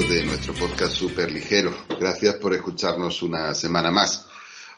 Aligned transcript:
de 0.00 0.24
nuestro 0.24 0.54
podcast 0.54 0.94
Super 0.94 1.30
Ligero. 1.30 1.70
Gracias 2.00 2.36
por 2.36 2.54
escucharnos 2.54 3.22
una 3.22 3.54
semana 3.54 3.90
más. 3.90 4.26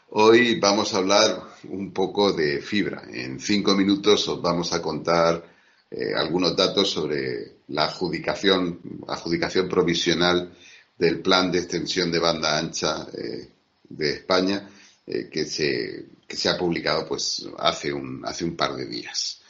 Hoy 0.09 0.59
vamos 0.59 0.93
a 0.93 0.97
hablar 0.97 1.41
un 1.69 1.93
poco 1.93 2.33
de 2.33 2.59
fibra. 2.59 3.03
En 3.09 3.39
cinco 3.39 3.75
minutos 3.75 4.27
os 4.27 4.41
vamos 4.41 4.73
a 4.73 4.81
contar 4.81 5.41
eh, 5.89 6.13
algunos 6.13 6.53
datos 6.53 6.89
sobre 6.89 7.59
la 7.69 7.85
adjudicación, 7.85 8.81
adjudicación 9.07 9.69
provisional 9.69 10.53
del 10.97 11.21
plan 11.21 11.49
de 11.49 11.59
extensión 11.59 12.11
de 12.11 12.19
banda 12.19 12.57
ancha 12.57 13.07
eh, 13.17 13.49
de 13.87 14.09
España 14.15 14.69
eh, 15.07 15.29
que, 15.31 15.45
se, 15.45 16.07
que 16.27 16.35
se 16.35 16.49
ha 16.49 16.57
publicado 16.57 17.07
pues 17.07 17.47
hace 17.57 17.93
un, 17.93 18.21
hace 18.25 18.43
un 18.43 18.57
par 18.57 18.75
de 18.75 18.85
días. 18.85 19.41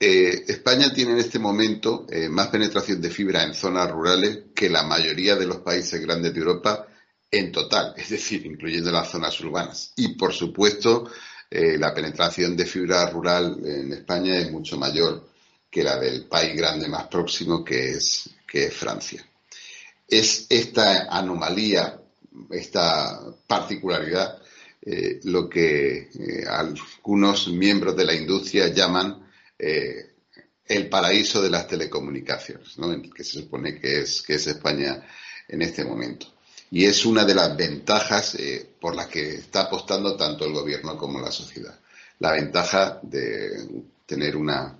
Eh, 0.00 0.44
España 0.46 0.92
tiene 0.92 1.12
en 1.12 1.18
este 1.18 1.40
momento 1.40 2.06
eh, 2.08 2.28
más 2.28 2.48
penetración 2.48 3.00
de 3.00 3.10
fibra 3.10 3.42
en 3.42 3.52
zonas 3.52 3.90
rurales 3.90 4.44
que 4.54 4.70
la 4.70 4.84
mayoría 4.84 5.34
de 5.34 5.46
los 5.46 5.58
países 5.58 6.00
grandes 6.00 6.32
de 6.32 6.38
Europa 6.38 6.86
en 7.30 7.50
total, 7.50 7.94
es 7.96 8.10
decir, 8.10 8.46
incluyendo 8.46 8.92
las 8.92 9.10
zonas 9.10 9.38
urbanas. 9.40 9.92
Y, 9.96 10.14
por 10.14 10.32
supuesto, 10.32 11.10
eh, 11.50 11.76
la 11.78 11.92
penetración 11.92 12.56
de 12.56 12.66
fibra 12.66 13.10
rural 13.10 13.58
en 13.64 13.92
España 13.92 14.38
es 14.38 14.52
mucho 14.52 14.76
mayor 14.76 15.28
que 15.68 15.82
la 15.82 15.98
del 15.98 16.26
país 16.26 16.56
grande 16.56 16.88
más 16.88 17.08
próximo, 17.08 17.64
que 17.64 17.90
es, 17.90 18.30
que 18.46 18.66
es 18.66 18.74
Francia. 18.74 19.26
Es 20.06 20.46
esta 20.48 21.08
anomalía, 21.10 22.00
esta 22.50 23.20
particularidad, 23.46 24.38
lo 25.24 25.50
que 25.50 26.08
algunos 26.48 27.48
miembros 27.48 27.94
de 27.94 28.06
la 28.06 28.14
industria 28.14 28.68
llaman 28.68 29.27
eh, 29.58 30.14
el 30.66 30.88
paraíso 30.88 31.42
de 31.42 31.50
las 31.50 31.66
telecomunicaciones, 31.66 32.76
que 33.14 33.24
se 33.24 33.40
supone 33.40 33.80
que 33.80 34.00
es, 34.00 34.22
que 34.22 34.34
es 34.34 34.46
España 34.46 35.02
en 35.48 35.62
este 35.62 35.84
momento. 35.84 36.26
Y 36.70 36.84
es 36.84 37.06
una 37.06 37.24
de 37.24 37.34
las 37.34 37.56
ventajas 37.56 38.34
eh, 38.34 38.74
por 38.78 38.94
las 38.94 39.06
que 39.06 39.36
está 39.36 39.62
apostando 39.62 40.16
tanto 40.16 40.44
el 40.44 40.52
gobierno 40.52 40.96
como 40.96 41.20
la 41.20 41.32
sociedad. 41.32 41.78
La 42.18 42.32
ventaja 42.32 43.00
de 43.02 43.84
tener 44.04 44.36
una 44.36 44.78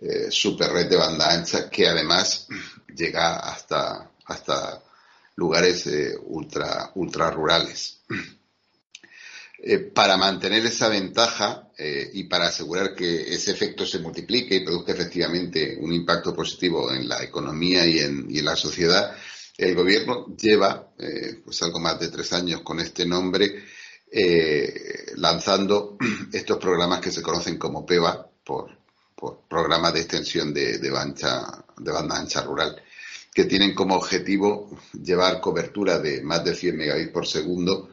eh, 0.00 0.30
super 0.30 0.72
red 0.72 0.88
de 0.88 0.96
banda 0.96 1.32
ancha 1.32 1.70
que 1.70 1.86
además 1.86 2.48
llega 2.96 3.36
hasta, 3.36 4.10
hasta 4.24 4.82
lugares 5.36 5.88
ultra, 6.24 6.90
ultra 6.96 7.30
rurales. 7.30 8.00
Eh, 9.64 9.78
para 9.78 10.16
mantener 10.16 10.66
esa 10.66 10.88
ventaja 10.88 11.70
eh, 11.78 12.10
y 12.14 12.24
para 12.24 12.48
asegurar 12.48 12.96
que 12.96 13.32
ese 13.32 13.52
efecto 13.52 13.86
se 13.86 14.00
multiplique 14.00 14.56
y 14.56 14.64
produzca 14.64 14.90
efectivamente 14.90 15.78
un 15.80 15.92
impacto 15.92 16.34
positivo 16.34 16.92
en 16.92 17.08
la 17.08 17.22
economía 17.22 17.86
y 17.86 18.00
en, 18.00 18.44
la 18.44 18.56
sociedad, 18.56 19.16
el 19.56 19.76
gobierno 19.76 20.34
lleva 20.36 20.88
eh, 20.98 21.42
pues 21.44 21.62
algo 21.62 21.78
más 21.78 22.00
de 22.00 22.08
tres 22.08 22.32
años 22.32 22.62
con 22.62 22.80
este 22.80 23.06
nombre 23.06 23.62
lanzando 25.14 25.96
estos 26.32 26.58
programas 26.58 27.00
que 27.00 27.12
se 27.12 27.22
conocen 27.22 27.56
como 27.56 27.86
PEVA 27.86 28.30
por, 28.44 28.76
programas 29.48 29.94
de 29.94 30.00
extensión 30.00 30.52
de, 30.52 30.78
de 30.78 30.90
banda 30.90 31.64
ancha 32.10 32.42
rural 32.42 32.82
que 33.32 33.44
tienen 33.44 33.74
como 33.74 33.94
objetivo 33.94 34.76
llevar 34.92 35.40
cobertura 35.40 36.00
de 36.00 36.20
más 36.20 36.44
de 36.44 36.56
100 36.56 36.76
megabits 36.76 37.12
por 37.12 37.28
segundo 37.28 37.90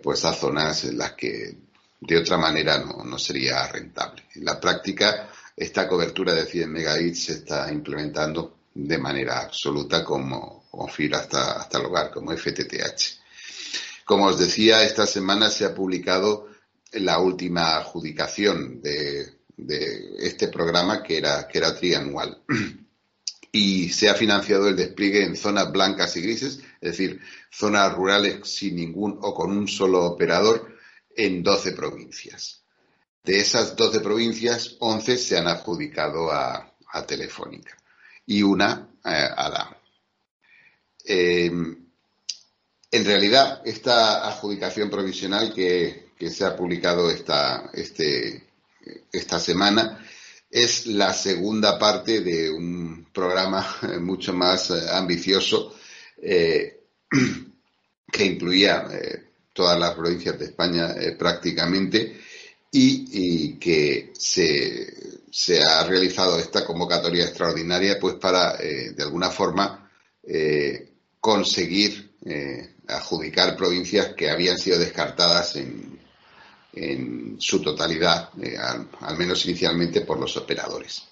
pues 0.00 0.24
a 0.24 0.32
zonas 0.32 0.84
en 0.84 0.98
las 0.98 1.12
que 1.12 1.56
de 2.00 2.18
otra 2.18 2.36
manera 2.36 2.78
no, 2.78 3.18
sería 3.18 3.66
rentable. 3.68 4.24
En 4.34 4.44
la 4.44 4.60
práctica, 4.60 5.28
esta 5.56 5.86
cobertura 5.86 6.34
de 6.34 6.46
100 6.46 6.72
megabits 6.72 7.24
se 7.24 7.32
está 7.34 7.70
implementando 7.72 8.56
de 8.74 8.98
manera 8.98 9.40
absoluta 9.40 10.02
como, 10.04 10.64
fibra 10.90 11.18
hasta, 11.18 11.60
hasta 11.60 11.78
el 11.78 11.86
hogar, 11.86 12.10
como 12.10 12.36
FTTH. 12.36 13.20
Como 14.04 14.26
os 14.26 14.38
decía, 14.38 14.82
esta 14.82 15.06
semana 15.06 15.48
se 15.50 15.64
ha 15.64 15.74
publicado 15.74 16.48
la 16.92 17.18
última 17.18 17.76
adjudicación 17.76 18.80
de, 18.82 19.40
este 20.18 20.48
programa 20.48 21.02
que 21.02 21.18
era, 21.18 21.46
que 21.46 21.58
era 21.58 21.74
trianual. 21.74 22.42
Y 23.54 23.90
se 23.90 24.08
ha 24.08 24.14
financiado 24.14 24.68
el 24.68 24.76
despliegue 24.76 25.24
en 25.24 25.36
zonas 25.36 25.70
blancas 25.70 26.16
y 26.16 26.22
grises, 26.22 26.60
es 26.80 26.90
decir, 26.92 27.20
zonas 27.50 27.92
rurales 27.92 28.48
sin 28.48 28.76
ningún 28.76 29.18
o 29.20 29.34
con 29.34 29.52
un 29.52 29.68
solo 29.68 30.04
operador 30.04 30.74
en 31.14 31.42
12 31.42 31.72
provincias. 31.72 32.62
De 33.22 33.38
esas 33.38 33.76
12 33.76 34.00
provincias, 34.00 34.76
11 34.80 35.18
se 35.18 35.38
han 35.38 35.46
adjudicado 35.46 36.32
a, 36.32 36.68
Telefónica 37.06 37.74
y 38.26 38.42
una 38.42 38.90
eh, 39.02 39.28
a 39.34 39.48
DAM. 39.48 39.74
Em, 41.06 41.86
en 42.90 43.04
realidad, 43.06 43.62
esta 43.64 44.28
adjudicación 44.28 44.90
provisional 44.90 45.54
que, 45.54 46.10
se 46.30 46.44
ha 46.44 46.54
publicado 46.54 47.10
esta, 47.10 47.70
este, 47.72 48.46
esta 49.10 49.40
semana 49.40 50.06
es 50.52 50.86
la 50.86 51.14
segunda 51.14 51.78
parte 51.78 52.20
de 52.20 52.50
un 52.50 53.06
programa 53.10 53.66
mucho 54.00 54.34
más 54.34 54.70
eh, 54.70 54.82
ambicioso 54.92 55.74
eh, 56.22 56.78
que 58.12 58.24
incluía 58.24 58.86
eh, 58.92 59.24
todas 59.52 59.78
las 59.78 59.94
provincias 59.94 60.38
de 60.38 60.44
España 60.44 60.92
eh, 60.92 61.16
prácticamente 61.18 62.20
y, 62.70 63.58
que 63.58 64.12
se, 64.16 65.62
ha 65.62 65.84
realizado 65.84 66.38
esta 66.38 66.64
convocatoria 66.64 67.24
extraordinaria 67.24 67.98
pues 68.00 68.14
para 68.14 68.56
de 68.56 69.02
alguna 69.02 69.28
forma 69.28 69.90
conseguir 71.20 72.16
adjudicar 72.88 73.54
provincias 73.56 74.14
que 74.14 74.30
habían 74.30 74.58
sido 74.58 74.78
descartadas 74.78 75.56
en, 75.56 76.01
en 76.74 77.36
su 77.38 77.60
totalidad, 77.60 78.30
al, 79.00 79.18
menos 79.18 79.44
inicialmente 79.46 80.02
por 80.02 80.18
los 80.18 80.36
operadores. 80.36 81.02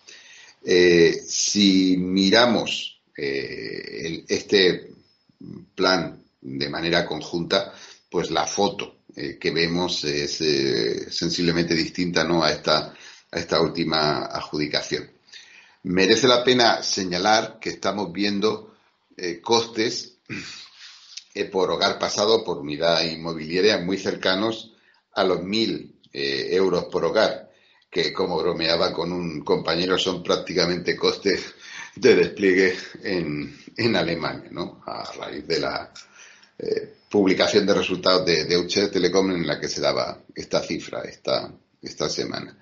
si 1.27 1.97
miramos 1.97 3.01
este 3.17 4.93
plan 5.75 6.23
de 6.41 6.69
manera 6.69 7.05
conjunta, 7.05 7.75
pues 8.09 8.31
la 8.31 8.47
foto 8.47 9.01
eh, 9.17 9.39
que 9.39 9.51
vemos 9.51 10.05
es 10.05 10.41
eh, 10.41 11.11
sensiblemente 11.11 11.75
distinta 11.75 12.25
¿no? 12.25 12.43
a, 12.43 12.51
esta, 12.51 12.95
a 13.31 13.39
esta 13.39 13.61
última 13.61 14.27
adjudicación. 14.27 15.11
Merece 15.83 16.29
la 16.29 16.45
pena 16.45 16.83
señalar 16.83 17.59
que 17.61 17.71
estamos 17.71 18.13
viendo 18.13 18.77
eh, 19.17 19.41
costes 19.41 20.19
por 21.51 21.71
hogar 21.71 21.99
pasado 21.99 22.45
por 22.45 22.59
unidad 22.59 23.03
inmobiliaria 23.05 23.79
muy 23.79 23.97
cercanos 23.97 24.73
a 25.15 25.25
los 25.25 25.43
mil 25.43 25.95
euros 26.13 26.85
por 26.87 27.05
hogar, 27.05 27.51
que 27.91 28.13
como 28.13 28.39
bromeaba 28.39 28.93
con 28.93 29.13
un 29.13 29.41
compañero 29.43 29.99
son 29.99 30.23
prácticamente 30.23 30.97
costes 30.97 31.55
de 31.97 32.15
despliegue 32.15 32.77
en, 33.03 33.57
en 33.77 33.97
Alemania, 33.97 34.49
¿no? 34.51 34.83
A 34.87 35.11
raíz 35.13 35.47
de 35.47 35.61
la 35.61 35.93
eh, 36.59 36.95
publicación 37.09 37.67
de 37.67 37.75
resultados 37.75 38.25
de 38.25 38.45
Deutsche 38.45 38.89
Telekom 38.89 39.33
en 39.33 39.47
la 39.47 39.59
que 39.59 39.69
se 39.69 39.81
daba 39.81 40.23
esta 40.35 40.63
cifra 40.63 41.03
esta, 41.03 41.53
esta 41.83 42.09
semana. 42.09 42.57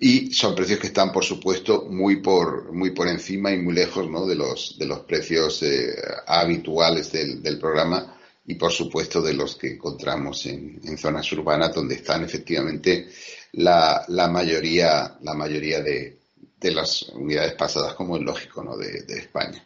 Y 0.00 0.32
son 0.32 0.54
precios 0.54 0.78
que 0.78 0.86
están, 0.88 1.10
por 1.10 1.24
supuesto, 1.24 1.86
muy 1.90 2.16
por, 2.16 2.72
muy 2.72 2.90
por 2.90 3.08
encima 3.08 3.50
y 3.50 3.58
muy 3.58 3.74
lejos 3.74 4.08
¿no? 4.08 4.26
de, 4.26 4.36
los, 4.36 4.78
de 4.78 4.86
los 4.86 5.00
precios 5.00 5.62
eh, 5.64 5.96
habituales 6.26 7.10
del, 7.10 7.42
del, 7.42 7.58
programa 7.58 8.17
y, 8.48 8.54
por 8.54 8.72
supuesto, 8.72 9.20
de 9.20 9.34
los 9.34 9.56
que 9.56 9.72
encontramos 9.74 10.46
en, 10.46 10.96
zonas 10.96 11.30
urbanas 11.32 11.74
donde 11.74 11.96
están 11.96 12.24
efectivamente 12.24 13.10
la, 13.52 14.06
mayoría, 14.32 15.18
la 15.20 15.34
mayoría 15.34 15.82
de, 15.82 16.16
las 16.62 17.02
unidades 17.10 17.52
pasadas, 17.52 17.92
como 17.92 18.16
es 18.16 18.22
lógico, 18.22 18.64
¿no? 18.64 18.74
de, 18.78 19.04
España. 19.06 19.62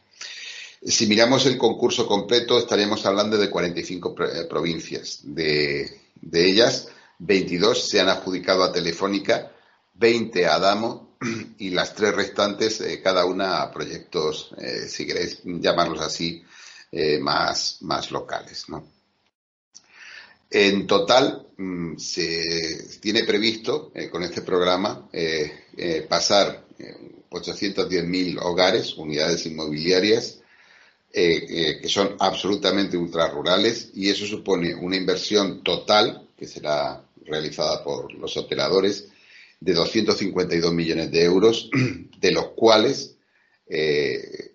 Si 0.85 1.07
miramos 1.07 1.47
el 1.47 1.57
concurso 1.57 2.09
completo, 2.09 2.59
estaríamos 2.59 3.07
hablando 3.07 3.39
de 3.39 3.49
45 3.49 4.17
eh, 4.19 4.45
provincias. 4.51 5.21
De, 5.23 6.01
ellas, 6.33 6.89
22 7.21 7.89
se 7.89 8.01
han 8.01 8.09
adjudicado 8.09 8.65
a 8.65 8.73
Telefónica, 8.73 9.53
20 9.95 10.45
a 10.47 10.59
Damo 10.59 11.15
y 11.59 11.71
las 11.71 11.95
tres 11.95 12.17
restantes, 12.17 12.81
eh, 12.81 13.01
cada 13.01 13.27
una 13.27 13.63
a 13.63 13.71
proyectos, 13.71 14.53
eh, 14.59 14.89
si 14.89 15.07
queréis 15.07 15.41
llamarlos 15.45 16.01
así, 16.01 16.43
más, 17.21 17.79
más 17.81 18.11
locales. 18.11 18.69
¿no? 18.69 18.87
En 20.51 20.87
total, 20.87 21.47
mm, 21.57 21.97
se 21.97 22.99
tiene 23.01 23.25
previsto 23.25 23.93
con 24.11 24.23
este 24.23 24.43
programa 24.43 25.09
pasar 26.09 26.65
810.000 27.31 28.39
hogares, 28.41 28.97
unidades 28.97 29.47
inmobiliarias, 29.47 30.43
eh, 31.15 31.47
eh, 31.49 31.79
que 31.81 31.89
son 31.91 32.17
absolutamente 32.19 32.97
ultrarrurales 32.97 33.91
y 33.95 34.09
eso 34.09 34.27
supone 34.27 34.75
una 34.75 34.97
inversión 34.97 35.63
total 35.63 36.27
que 36.39 36.47
será 36.47 37.05
realizada 37.27 37.85
por 37.85 38.15
los 38.15 38.35
operadores 38.39 39.09
de 39.61 39.75
252 39.75 40.73
millones 40.73 41.11
de 41.11 41.23
euros, 41.23 41.69
de 42.19 42.33
los 42.33 42.49
cuales 42.57 43.17
eh, 43.69 44.52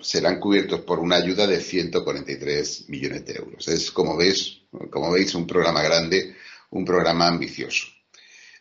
serán 0.00 0.38
cubiertos 0.38 0.80
por 0.80 0.98
una 0.98 1.16
ayuda 1.16 1.46
de 1.46 1.60
143 1.60 2.88
millones 2.88 3.24
de 3.26 3.34
euros. 3.34 3.68
Es, 3.68 3.90
como 3.90 4.16
veis, 4.16 4.62
como 4.90 5.10
veis, 5.10 5.34
un 5.34 5.46
programa 5.46 5.82
grande, 5.82 6.34
un 6.70 6.84
programa 6.84 7.28
ambicioso. 7.28 7.86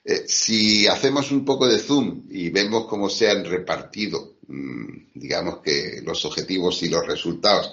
Eh, 0.03 0.23
si 0.25 0.88
hacemos 0.88 1.31
un 1.31 1.45
poco 1.45 1.67
de 1.67 1.77
zoom 1.77 2.23
y 2.29 2.49
vemos 2.49 2.88
cómo 2.88 3.09
se 3.09 3.29
han 3.29 3.45
repartido, 3.45 4.38
mm, 4.47 5.11
digamos 5.13 5.59
que 5.59 6.01
los 6.03 6.25
objetivos 6.25 6.81
y 6.81 6.89
los 6.89 7.05
resultados, 7.05 7.71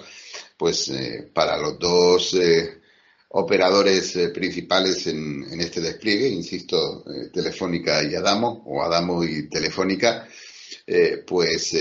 pues 0.57 0.89
eh, 0.89 1.29
para 1.33 1.57
los 1.57 1.79
dos 1.79 2.35
eh, 2.35 2.81
operadores 3.29 4.17
principales 4.33 5.07
en, 5.07 5.59
este 5.59 5.81
despliegue, 5.81 6.27
insisto, 6.29 7.03
Telefónica 7.31 8.03
y 8.03 8.15
Adamo, 8.15 8.63
o 8.65 8.81
Adamo 8.81 9.23
y 9.23 9.47
Telefónica, 9.47 10.27
pues 11.25 11.75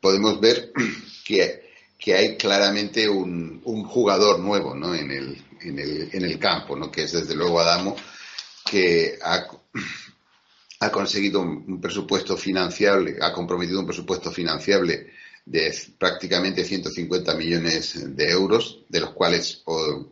podemos 0.00 0.40
ver 0.40 0.72
que, 1.24 1.70
que 1.98 2.14
hay 2.14 2.36
claramente 2.36 3.08
un, 3.08 3.60
un 3.64 3.84
jugador 3.84 4.38
nuevo 4.38 4.74
¿no? 4.74 4.94
en, 4.94 5.10
el, 5.10 5.44
en, 5.60 5.78
el, 5.78 6.08
en 6.12 6.24
el 6.24 6.38
campo, 6.38 6.76
¿no? 6.76 6.90
que 6.90 7.02
es 7.02 7.12
desde 7.12 7.34
luego 7.34 7.60
Adamo 7.60 7.96
que 8.68 9.18
ha, 9.22 9.46
conseguido 10.92 11.40
un, 11.40 11.80
presupuesto 11.80 12.36
financiable, 12.36 13.16
ha 13.20 13.32
comprometido 13.32 13.80
un 13.80 13.86
presupuesto 13.86 14.30
financiable 14.30 15.12
de 15.44 15.72
prácticamente 15.98 16.64
150 16.64 17.34
millones 17.34 18.16
de 18.16 18.30
euros, 18.30 18.80
de 18.88 19.00
los 19.00 19.10
cuales 19.10 19.62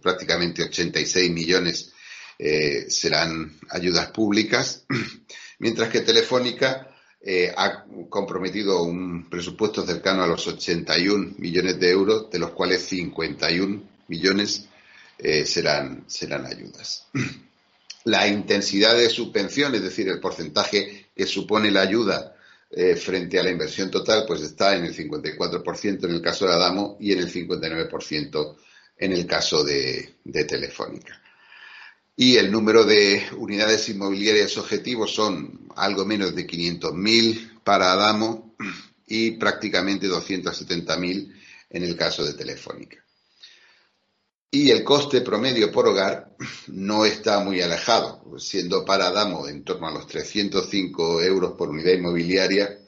prácticamente 0.01 0.63
86 0.63 1.31
millones 1.33 1.93
eh, 2.39 2.87
serán 2.89 3.59
ayudas 3.71 4.11
públicas, 4.13 4.85
mientras 5.59 5.89
que 5.89 6.03
Telefónica 6.03 6.94
eh, 7.25 7.53
ha 7.57 7.85
comprometido 8.09 8.83
un 8.83 9.29
presupuesto 9.31 9.85
cercano 9.87 10.23
a 10.23 10.27
los 10.27 10.47
81 10.47 11.35
millones 11.39 11.81
de 11.81 11.91
euros, 11.91 12.31
de 12.31 12.39
los 12.39 12.51
cuales 12.51 12.83
51 12.83 13.83
millones 14.09 14.69
eh, 15.19 15.47
serán, 15.47 16.05
serán 16.07 16.45
ayudas 16.45 17.07
la 18.05 18.29
intensidad 18.29 18.97
de 18.97 19.09
subvención, 19.09 19.75
es 19.75 19.83
decir, 19.83 20.09
el 20.09 20.21
porcentaje 20.21 21.07
que 21.15 21.27
supone 21.27 21.71
la 21.71 21.81
ayuda 21.81 22.37
eh, 22.71 22.97
frente 22.97 23.39
a 23.39 23.43
la 23.43 23.51
inversión 23.51 23.91
total, 23.91 24.25
pues 24.27 24.43
está 24.43 24.77
en 24.77 24.85
el 24.85 24.95
54% 24.95 26.05
en 26.05 26.11
el 26.11 26.21
caso 26.21 26.47
de 26.47 26.53
Adamo 26.53 26.97
y 27.01 27.13
en 27.13 27.21
el 27.21 27.33
59% 27.33 28.57
en 28.99 29.13
el 29.13 29.27
caso 29.27 29.65
de, 29.65 30.17
Telefónica. 30.47 31.21
Y 32.17 32.37
el 32.37 32.51
número 32.51 32.85
de 32.85 33.25
unidades 33.37 33.89
inmobiliarias 33.89 34.57
objetivos 34.57 35.13
son 35.15 35.69
algo 35.77 36.05
menos 36.05 36.35
de 36.35 36.47
500.000 36.47 37.63
para 37.65 37.93
Adamo 37.93 38.55
y 39.07 39.33
prácticamente 39.33 40.09
270.000 40.09 41.33
en 41.71 41.83
el 41.83 41.97
caso 41.97 42.25
de 42.25 42.35
Telefónica. 42.35 43.05
Y 44.51 44.71
el 44.71 44.85
coste 44.85 45.21
promedio 45.23 45.73
por 45.73 45.89
hogar 45.89 46.37
no 46.69 47.05
está 47.05 47.41
muy 47.41 47.61
alejado, 47.61 48.39
siendo 48.39 48.85
para 48.85 49.09
Adamo 49.09 49.49
en 49.49 49.65
torno 49.65 49.89
a 49.89 49.91
los 49.91 50.07
305 50.07 51.23
euros 51.23 51.55
por 51.59 51.71
unidad 51.71 51.95
inmobiliaria 51.95 52.79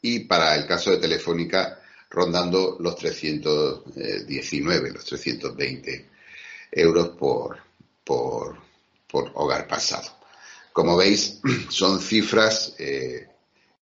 y 0.00 0.20
para 0.20 0.54
el 0.54 0.64
caso 0.64 0.92
de 0.92 0.98
Telefónica 0.98 1.80
rondando 2.08 2.76
los 2.78 2.94
319, 2.94 4.92
los 4.92 5.04
320 5.04 6.08
euros 6.70 7.08
por, 7.08 7.58
por, 8.04 8.67
hogar 9.12 9.66
pasado. 9.66 10.08
Como 10.72 10.96
veis, 10.96 11.40
son 11.70 12.00
cifras 12.00 12.74
eh, 12.78 13.28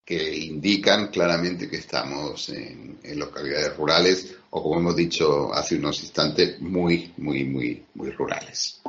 que 0.05 0.37
indican 0.37 1.09
claramente 1.09 1.69
que 1.69 1.79
estamos 1.79 2.49
en, 2.51 3.01
localidades 3.19 3.77
rurales 3.77 4.37
o, 4.51 4.63
como 4.63 4.79
hemos 4.79 4.97
dicho 4.97 5.53
hace 5.53 5.77
unos 5.77 6.01
instantes, 6.01 6.61
muy, 6.61 7.13
muy, 7.17 7.45
muy, 7.45 7.85
muy 7.95 8.11
rurales. 8.11 8.81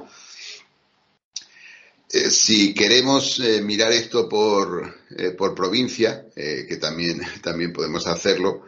Eh, 2.10 2.30
si 2.30 2.74
queremos 2.74 3.40
eh, 3.40 3.62
mirar 3.62 3.92
esto 3.92 4.30
por, 4.30 4.96
eh, 5.18 5.32
por 5.32 5.54
provincia, 5.54 6.26
que 6.36 6.78
también, 6.80 7.20
también 7.42 7.74
podemos 7.74 8.06
hacerlo, 8.08 8.64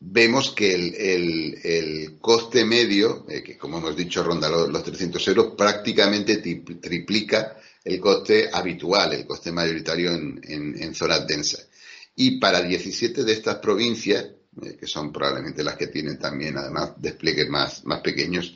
vemos 0.00 0.52
que 0.52 0.74
el, 0.74 1.58
el, 1.62 2.18
coste 2.20 2.64
medio, 2.64 3.26
que 3.26 3.56
como 3.58 3.78
hemos 3.78 3.96
dicho 3.96 4.22
ronda 4.22 4.48
los, 4.48 4.68
los 4.68 4.82
300 4.84 5.28
euros, 5.28 5.54
prácticamente 5.56 6.36
triplica 6.36 7.56
el 7.84 8.00
coste 8.00 8.50
habitual, 8.52 9.12
el 9.14 9.26
coste 9.26 9.50
mayoritario 9.50 10.12
en, 10.12 10.40
en, 10.78 10.94
zonas 10.94 11.26
densas. 11.26 11.68
Y 12.16 12.38
para 12.38 12.60
17 12.60 13.24
de 13.24 13.32
estas 13.32 13.56
provincias, 13.56 14.26
eh, 14.62 14.76
que 14.78 14.86
son 14.86 15.12
probablemente 15.12 15.62
las 15.62 15.76
que 15.76 15.86
tienen 15.86 16.18
también 16.18 16.58
además 16.58 16.92
despliegues 16.98 17.48
más, 17.48 17.84
más 17.84 18.00
pequeños, 18.00 18.54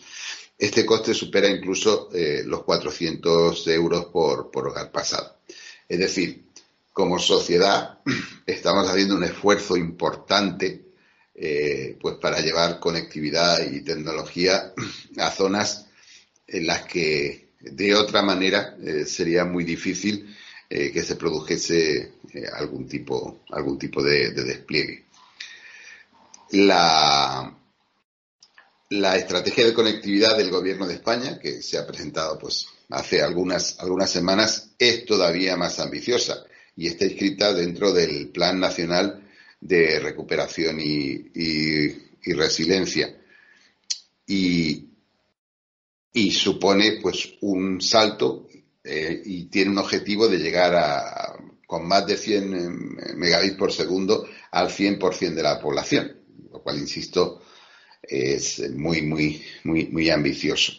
este 0.59 0.85
coste 0.85 1.15
supera 1.15 1.49
incluso 1.49 2.11
eh, 2.13 2.43
los 2.45 2.63
400 2.63 3.67
euros 3.69 4.07
por, 4.07 4.51
por 4.51 4.69
hogar 4.69 4.93
pasado. 4.93 5.39
Es 5.89 5.99
decir, 5.99 6.45
como 6.93 7.19
sociedad 7.19 8.01
estamos 8.47 8.89
haciendo 8.89 9.17
un 9.17 9.25
esfuerzo 9.25 9.77
importante 9.77 10.92
eh, 11.35 11.97
pues 12.01 12.17
para 12.17 12.41
llevar 12.41 12.79
conectividad 12.79 13.71
y 13.71 13.83
tecnología 13.83 14.73
a 15.19 15.31
zonas 15.31 15.87
en 16.47 16.67
las 16.67 16.83
que 16.83 17.43
de 17.63 17.95
otra 17.95 18.23
manera, 18.23 18.77
eh, 18.83 19.05
sería 19.07 19.45
muy 19.45 19.65
difícil 19.65 20.35
eh, 20.69 20.91
que 20.91 21.03
se 21.03 21.17
produjese 21.17 22.15
algún 22.55 22.89
tipo, 22.89 23.43
algún 23.51 23.79
tipo 23.79 24.03
de, 24.03 24.33
despliegue. 24.33 25.07
La, 26.51 27.57
la, 28.91 29.17
estrategia 29.17 29.67
de 29.67 29.75
conectividad 29.75 30.37
del 30.37 30.51
Gobierno 30.51 30.87
de 30.87 30.95
España, 30.95 31.39
que 31.39 31.63
se 31.63 31.79
ha 31.79 31.87
presentado 31.87 32.39
pues, 32.39 32.67
hace 32.91 33.23
algunas, 33.23 33.79
algunas 33.79 34.11
semanas, 34.11 34.71
es 34.79 35.05
todavía 35.05 35.57
más 35.57 35.79
ambiciosa 35.79 36.45
y 36.77 36.89
está 36.89 37.05
inscrita 37.05 37.53
dentro 37.53 37.93
del 37.93 38.29
Plan 38.29 38.59
Nacional 38.59 39.22
de 39.63 40.01
Recuperación 40.01 40.79
y, 40.81 41.31
y 41.35 42.33
Resiliencia. 42.35 43.17
Y, 44.27 44.89
y 46.13 46.31
supone 46.31 46.99
pues 47.01 47.35
un 47.41 47.81
salto 47.81 48.49
eh, 48.85 49.23
y 49.25 49.45
tiene 49.45 49.71
un 49.71 49.79
objetivo 49.79 50.29
de 50.29 50.39
llegar 50.39 50.75
a, 50.75 51.37
con 51.67 51.87
más 51.87 52.07
de 52.07 52.17
100 52.17 52.55
eh, 52.55 53.15
megabits 53.15 53.57
por 53.57 53.73
segundo 53.73 54.29
al 54.51 54.69
100% 54.69 55.35
de 55.35 55.43
la 55.43 55.61
población, 55.61 56.17
lo 56.51 56.63
cual, 56.63 56.79
insisto, 56.79 57.43
es 58.03 58.71
muy, 58.73 59.03
muy, 59.03 59.43
muy, 59.65 59.87
muy 59.87 60.11
ambicioso. 60.11 60.73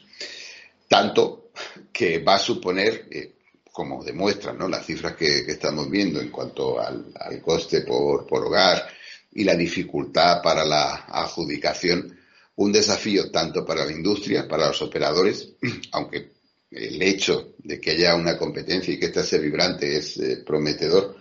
Tanto 0.88 1.52
que 1.92 2.20
va 2.20 2.36
a 2.36 2.40
suponer, 2.40 3.08
eh, 3.10 3.34
como 3.74 4.04
demuestran 4.04 4.60
¿no? 4.60 4.68
las 4.68 4.86
cifras 4.86 5.16
que, 5.16 5.40
estamos 5.48 5.90
viendo 5.90 6.22
en 6.22 6.30
cuanto 6.30 6.80
al, 6.80 7.12
al 7.20 7.42
coste 7.42 7.82
por, 7.82 8.28
hogar 8.30 8.88
y 9.32 9.44
la 9.44 9.56
dificultad 9.56 10.44
para 10.44 10.64
la 10.64 11.06
adjudicación, 11.08 12.16
un 12.58 12.72
desafío 12.72 13.32
tanto 13.32 13.66
para 13.66 13.84
la 13.84 13.92
industria, 13.92 14.48
para 14.48 14.68
los 14.68 14.82
operadores, 14.84 15.54
aunque 15.92 16.34
el 16.70 17.02
hecho 17.02 17.56
de 17.58 17.82
que 17.82 17.92
haya 17.92 18.16
una 18.16 18.38
competencia 18.38 18.94
y 18.94 19.00
que 19.00 19.08
esta 19.08 19.24
sea 19.24 19.40
vibrante 19.40 19.98
es 19.98 20.18
eh, 20.18 20.44
prometedor, 20.46 21.18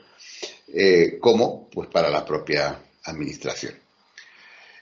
eh, 0.68 1.16
como 1.18 1.70
pues 1.70 1.88
para 1.88 2.10
la 2.10 2.22
propia 2.22 2.78
administración. 3.04 3.81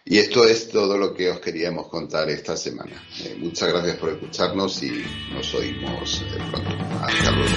Y 0.04 0.18
esto 0.18 0.44
es 0.44 0.68
todo 0.68 0.96
lo 0.96 1.14
que 1.14 1.30
os 1.30 1.40
queríamos 1.40 1.88
contar 1.88 2.28
esta 2.30 2.56
semana. 2.56 3.02
Eh, 3.22 3.36
muchas 3.38 3.68
gracias 3.68 3.96
por 3.96 4.10
escucharnos 4.10 4.82
y 4.82 5.04
nos 5.32 5.54
oímos 5.54 6.24
pronto. 6.50 6.70
Hasta 7.02 7.30
luego. 7.30 7.54